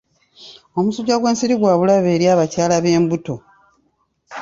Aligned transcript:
Omusujja 0.77 1.15
gw'ensiri 1.17 1.55
gwa 1.57 1.73
bulabe 1.79 2.09
eri 2.15 2.25
abakyala 2.33 2.73
ab'embuto. 2.77 3.35